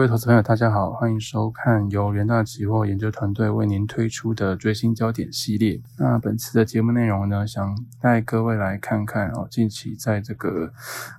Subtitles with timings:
[0.00, 5.78] 各位投资朋友，大家好，欢迎收看由元大期货研究团队为您推出的追星焦点系列。
[5.98, 10.72] 那本次的节目内容呢，想带各位来看看哦，近期在这个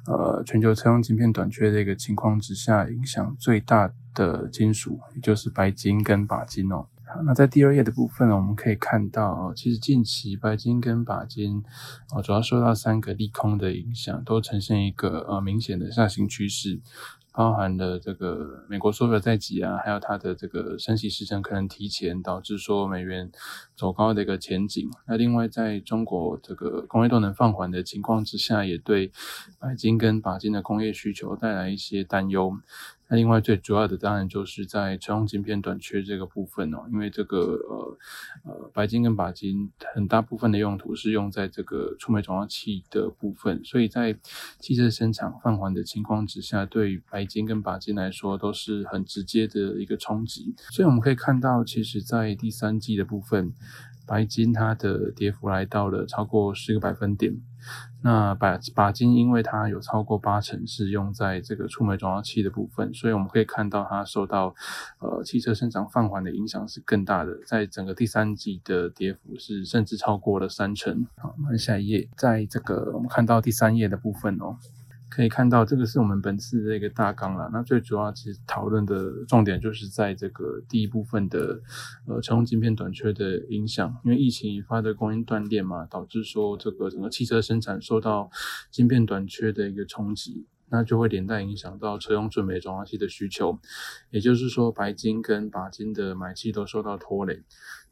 [0.07, 6.87] 呃全球车用晶片短缺的一个情况之下，影响最大的金属，也就是白金跟钯金哦。
[7.23, 11.63] 那在第二页的部分呢，我们可以看到，其实近期白金跟钯金
[12.15, 16.79] 哦，主要受到三个利空的影响，都呈现一个呃明显的下行趋势。
[17.33, 23.31] 包含了这个美国缩表在即啊，还有它的这个升息时程可能提前，导致说美元
[23.75, 24.89] 走高的一个前景。
[25.07, 29.11] 那另外，在中国这个工业动能放缓的情况之下，也对
[29.59, 32.57] 白金跟钯金的工业需求带来一些担忧。
[33.11, 37.37] 那另外最主要的当然就是在车用晶片短缺这个部分哦，因为这个
[37.67, 37.97] 呃
[38.45, 44.17] 呃白金跟钯金很大部分的用途是用在这个触媒转化器的部分，所以在
[44.59, 50.55] 汽车生产放缓的情况之下，对于白金跟钯金来说都是很直接的一个冲击。
[50.71, 53.53] 所以我们可以看到，其实在第三季的部分。
[54.11, 57.33] 白金它的跌幅来到了超过十个百分点，
[58.01, 64.53] 那钯钯金因为它有超过八成是用在这个触媒转化器的部分，所以我们可以看到它受到
[64.99, 71.07] 呃汽车生产放缓的影响是更大的，在整个第三季的跌幅是甚至超过了三成。
[71.15, 74.57] 好，那下一页，在这个我们看到第三页的部分哦。
[75.11, 77.49] 可以看到，这个是我们本次的一个大纲了。
[77.51, 81.61] 那最主要其实讨论的重点就是在这个第一部分的
[82.07, 83.93] 呃，车用晶片短缺的影响。
[84.05, 88.29] 因为疫情引发的供应断裂嘛，导致说这个整个汽车生产受到
[88.71, 93.59] 晶片短缺的一个冲击，那就会连带影响到车用准美转化器的需求。
[94.11, 97.43] 也就是说，白金跟钯金的买气都受到拖累。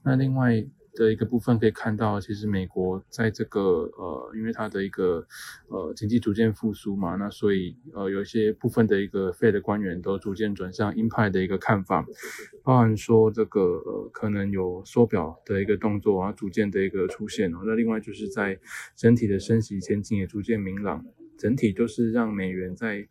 [0.04, 0.66] 那另外，
[1.00, 5.26] 的一个部分可以看到，其实美国在这个呃，因为它的一个
[5.70, 12.06] 呃经济逐渐复苏嘛，那所以呃有一些部分的一个费的官员都逐渐转向鹰派的一个看法，
[12.66, 17.60] 包含说这个呃可能有缩表的一个动作啊，逐渐的一个出现哦。
[17.66, 18.60] 那另外就是在
[18.98, 21.06] 整体的升息前景也逐渐明朗，
[21.38, 23.08] 整体都是让美元在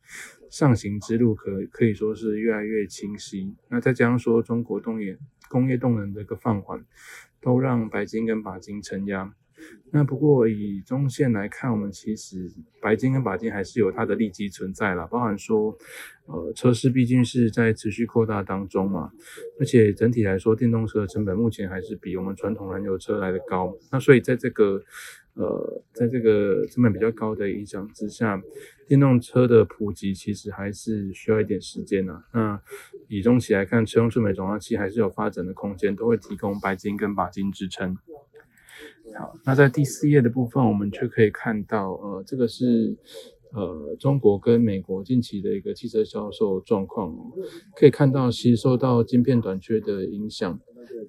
[0.50, 3.56] 上行之路可可以说是越来越清晰。
[3.70, 6.84] 那再加上说中国动业工业动能的一个放缓。
[7.40, 9.34] 都让白金跟钯金承压。
[9.90, 15.76] 那不过以中线来看，我们其实白金跟钯金还是有它的利基存在了，包含说，
[16.26, 19.10] 呃，车市毕竟是在持续扩大当中嘛，
[19.58, 23.74] 而且整体来说，电动车的成本目前还是比我们传统燃油车来的高。
[23.90, 24.82] 那所以在这个
[25.32, 28.38] 呃，在这个成本比较高的影响之下，
[28.86, 32.24] 电动车的普及其实还是需要一点时间呐。
[32.34, 32.60] 那
[33.08, 37.96] 以中期来看，车用触媒转化器还是有发展的空间，都会提供白金跟钯金支撑。
[39.16, 42.96] 好，那在第四页的部分，我们就可以看到，呃，这个是
[43.52, 47.12] 呃中国跟美国近期的一个汽车销售状况，
[47.76, 50.60] 可以看到，其实受到晶片短缺的影响。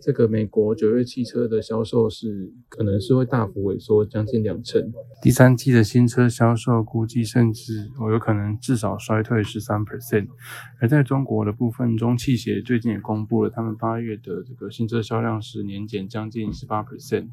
[0.02, 4.92] 这个美国九月汽车的销售是可能是会大幅萎缩，将近两成。
[5.22, 10.28] 第三季的新车销售估计甚至哦有可能至少衰退十三 percent。
[10.80, 17.30] 而在中国的部分，中汽协最近也公布了他们八月的这个新车销量是年减将近十八 percent。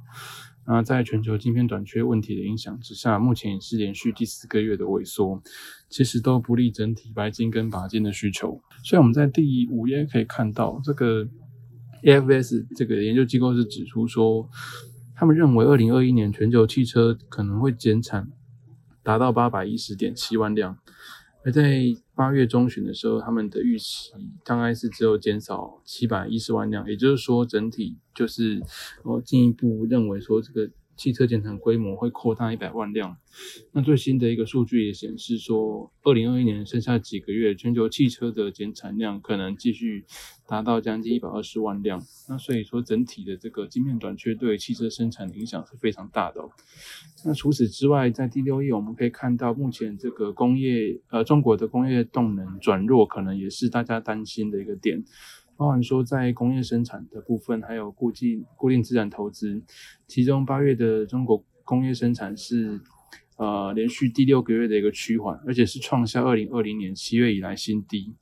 [0.67, 5.43] 那在全球晶片短缺问题的影响之下，目前也是连续第四个月的萎缩，
[5.89, 8.61] 其实都不利整体白金跟钯金的需求。
[8.85, 11.29] 所以我们在第五页可以看到这个。
[12.03, 14.49] AFS 这个研究机构是指出说，
[15.17, 18.31] 他们认为二零二一年全球汽车可能会减产
[19.03, 20.79] 达到八百一十点七万辆，
[21.47, 21.81] 而在
[22.15, 24.13] 八月中旬的时候，他们的预期
[24.45, 28.61] 大概是只有减少七百一十万辆，也就是说，整体就是
[29.05, 30.69] 我进一步认为说这个。
[30.97, 33.17] 汽车减产规模会扩大一百万辆。
[33.73, 40.07] 那最新的一个数据也显示说，二零二一年剩下几个月，全球汽车的减产量可能继续
[40.47, 42.03] 达到将近一百二十万辆。
[42.29, 46.41] 那所以说，整体的这个晶片短缺对汽车生产的影响是非常大的。
[47.25, 55.05] 那除此之外，在第六页我们可以看到，目前这个工业呃中国的工业动能转弱，可能也是大家担心的一个点。
[55.57, 59.63] 包含说，在工业生产的部分，还有固定固定资产投资，
[60.07, 62.81] 其中八月的中国工业生产是
[63.37, 68.15] 呃连续第六个月的一个趋缓，而且是创下二零二零年七月以来新低。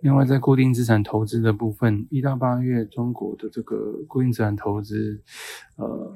[0.00, 5.22] 另外，在固定资产投资的部分，一到八月中国的这个固定资产投资，
[5.76, 6.14] 呃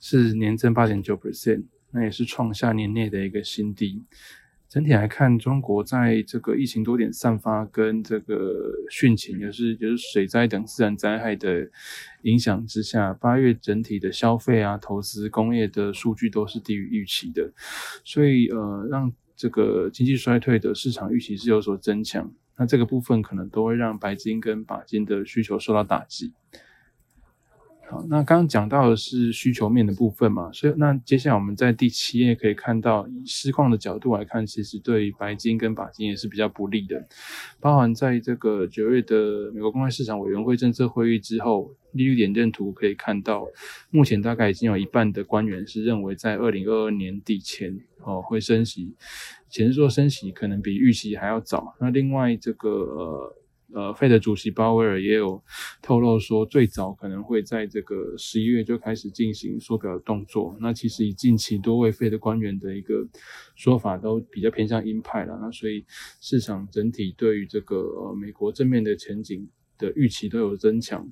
[0.00, 4.02] 是年增八点九 percent，那也是创下年内的一个新低。
[4.70, 11.68] 整体来看，中国在这个疫情多点散发跟这个汛情，也是就是水灾等自然灾害的
[12.22, 17.52] 影响之下，八月整体的消费啊、投资、工业的数据都是低于预期的，
[18.04, 22.32] 所以呃，让这个经济衰退的市场预期是有所增强。
[22.56, 26.32] 那这个部分可能都会让白金跟钯金的需求受到打击。
[27.90, 37.04] 好，那刚刚讲到的是需求面的部分嘛，所以那接下来我们在第七页可以看到，以市况的角度来看，其实对白金跟钯金也是比较不利的。
[37.58, 43.48] 包含在这个九月的美国公开市场委员会政策会议之后，利率点阵图可以看到，
[43.90, 48.94] 目前大概已经有一半的官员是认为在二零二二年底前哦会升息，
[49.48, 51.74] 前说升息可能比预期还要早。
[51.80, 53.36] 那另外这个呃。
[53.72, 55.42] 呃，费的主席鲍威尔也有
[55.80, 60.56] 透露说，最早可能会在这个十一月就开始进行缩表的动作。
[60.60, 63.06] 那其实以近期多位费的官员的一个
[63.54, 65.38] 说法，都比较偏向鹰派了。
[65.40, 65.84] 那所以
[66.20, 71.08] 市场整体对于这个美国正面的前景的预期都有增强。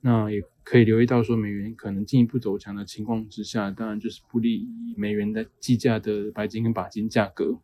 [0.00, 4.66] 那也可以留意到说，美元可能进一步走强的情况之下，当然就是不利
[4.96, 7.60] 美元的计价的白金跟钯金价格。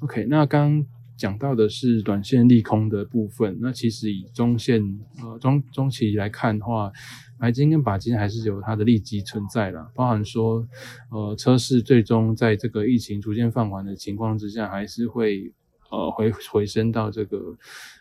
[0.00, 0.86] OK，那刚。
[1.22, 4.82] 讲到的是短线利空的部分，那其实以中线
[5.22, 6.90] 呃中中期来看的话，
[7.38, 10.66] 白金跟钯金还是有它的利基存在了，包含说
[11.12, 15.52] 呃车市最终在这个疫情逐渐放缓的情况之下，还是会
[15.92, 17.56] 呃回回升到这个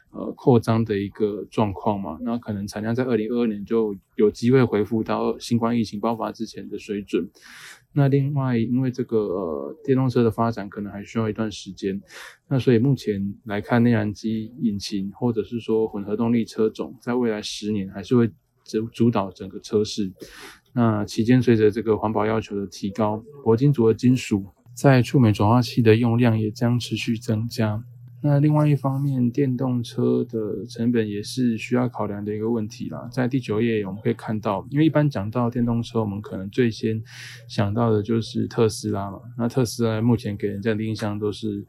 [0.10, 7.30] 呃扩张的一个状况嘛，那可能产量在二零二二年就有机会恢复到新冠疫情爆发之前的水准。
[7.94, 12.02] 那另外，因为这个呃电动车的发展可能还需要一段时间，
[12.48, 18.32] 那所以目前来看，内燃机引擎或者是说混合动力车种，在未来十年还是会
[18.64, 20.12] 主主导整个车市。
[20.74, 27.84] 那期间随着这个环保要求的提高，铂金属的金属在触媒转化器的用量也将持续增加。
[28.24, 33.10] 那另外一方面，电动车的成本也是需要考量的一个问题啦。
[33.12, 37.02] 在第九页我们可以看到，因为一般讲到电动车，我们可能最先
[37.48, 39.20] 想到的就是特斯拉嘛。
[39.38, 41.66] 那特斯拉目前给人家的印象都是，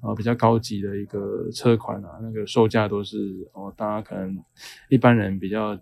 [0.00, 4.38] 呃，比较高级的一个车款啊，那个售价都是哦，大家可能
[4.88, 5.76] 一般人比较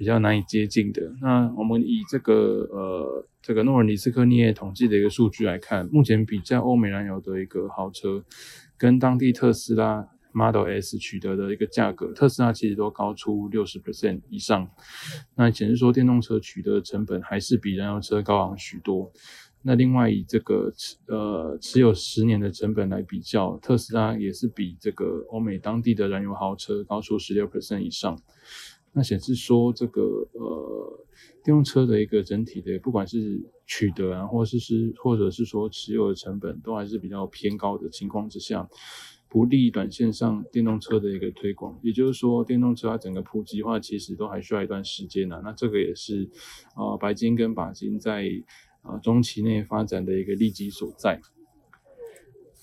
[0.00, 1.02] 比较难以接近的。
[1.20, 2.32] 那我们以这个
[2.72, 8.24] 呃这个诺尔尼斯科涅统计的一个数据来看，目前比较欧美燃油的一个豪车。
[8.78, 14.70] 跟当地特斯拉 Model S 取得的一个价格，特斯拉其实都高出六十 percent 以上。
[15.34, 19.12] 那显示说，电动车取得的成本还是比燃油车高昂许多。
[19.62, 28.18] 那另外以这个持呃持有十年的成本来比较，特斯拉也是比这个欧美当地的燃油豪车高出十六 percent 以上。
[28.92, 30.02] 那显示说，这个
[30.32, 31.06] 呃
[31.44, 38.68] 电动车的一个整体的，不管是取得啊，或者是或者是说持有的成本，都还是比较偏高的情况之下，
[39.28, 41.78] 不利短线上电动车的一个推广。
[41.82, 45.40] 也就是说，电动车它整个普及化其实都还需要一段时间呢。
[45.44, 46.28] 那这个也是
[46.74, 48.28] 啊，白金跟钯金在
[48.82, 51.20] 啊中期内发展的一个利基所在。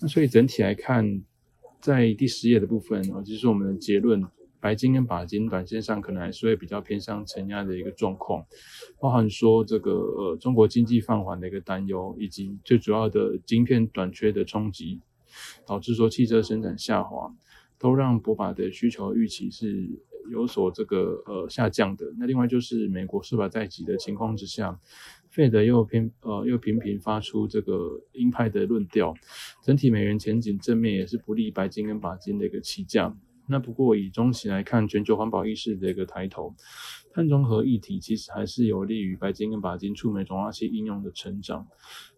[0.01, 1.23] 那所以整体来看，
[1.79, 4.21] 在第十页的部分啊，就是我们的结论。
[4.67, 8.45] 白金跟钯金短线上可能还是会比较偏向承压的一个状况，
[8.99, 14.99] 包含说这个呃中国经济放缓的一个担忧，以及最主要的晶片短缺的冲击，
[15.65, 17.33] 导致说汽车生产下滑，
[17.79, 19.87] 都让博法的需求预期是
[20.29, 22.05] 有所这个呃下降的。
[22.17, 24.77] 那另外就是美国是否在即的情况之下，
[25.29, 29.13] 费德又频呃又频频发出这个鹰派的论调，
[29.63, 33.15] 整体美元前景正面也是不利白金跟钯金的一个起价。
[33.47, 36.53] 那不过以中期来看，全球环保意识的一个抬头，
[37.13, 41.65] 碳中和议题其实还是有利于白金跟钯金触媒转化器应用的成长。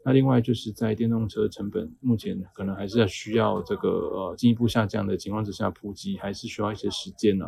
[0.03, 7.45] 那另外就是在电动车成本目前可能还是要需要这个呃进一步下降的情况之下，普及还是需要一些时间呢。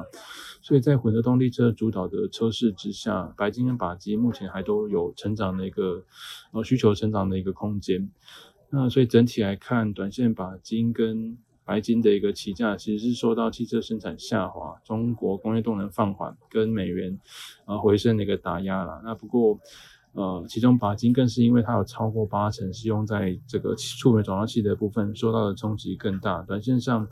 [0.61, 6.05] 所以在混合动力车主导的车市之下，白金跟钯金目前还都有成长的一个
[6.51, 8.11] 呃需求成长的一个空间。
[8.69, 11.37] 那所以整体来看，短线钯金跟
[11.71, 17.17] 白金的一个起价，其实是受到汽车生产下滑、中国工业动能放缓跟美元
[17.65, 19.01] 呃回升的一个打压了。
[19.05, 19.57] 那不过，
[20.11, 26.41] 呃，其中钯金更是因为它有超过八成是用在这个触媒转化器的部分，受到的冲击更大。
[26.41, 27.07] 短线上，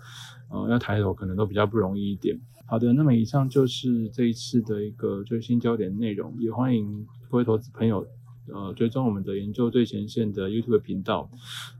[0.52, 2.38] 呃，要抬头可能都比较不容易一点。
[2.66, 8.06] 好的，那么以上就是这一次的一个最新焦点内容，也欢迎各位投资朋友
[8.54, 11.30] 呃追踪我们的研究最前线的 YouTube 频道。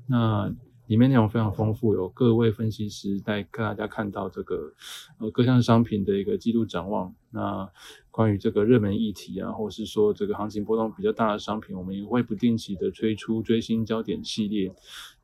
[0.08, 0.50] 那。
[0.90, 4.74] 里面内容非常丰富，有各位分析师带跟大家看到这个
[5.20, 7.14] 呃各项商品的一个季度展望。
[7.30, 7.70] 那
[8.10, 14.74] 关于这个热门议题啊，或是说这个行情波动比较大的商品，我们也会不定期的推出追新焦点系列。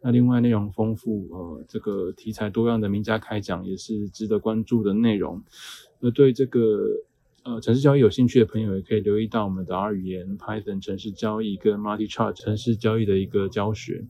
[0.01, 5.43] 那另外内容丰富，呃，这个题材多样的名家开讲也是值得关注的内容。
[5.99, 6.79] 那对这个
[7.45, 14.03] 呃城市交易有兴趣的朋友，也可以留意到我们的 R 语言、Python 城市交易跟 Multi Chart 城市交易的一个教学。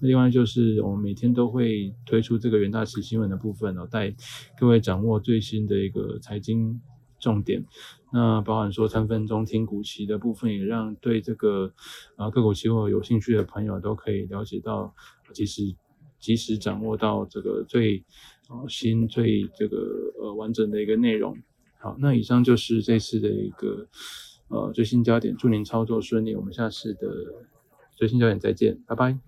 [0.00, 4.14] 另外就是我们每天都会推出这个元大旗新闻的部分哦，带
[4.56, 6.80] 各位掌握最新的一个财经
[7.18, 7.64] 重点。
[8.12, 11.72] 那包含说三分钟听股期的部分，也让对这个
[12.14, 14.94] 啊个股期货有兴趣的朋友都可以了解到，
[15.32, 15.74] 及时
[16.20, 18.04] 及时掌握到这个最
[18.68, 19.78] 新最这个
[20.20, 21.36] 呃完整的一个内容。
[21.78, 23.86] 好，那以上就是这次的一个
[24.48, 26.34] 呃最新焦点，祝您操作顺利。
[26.34, 27.08] 我们下次的
[27.94, 29.18] 最新焦点再见，拜拜。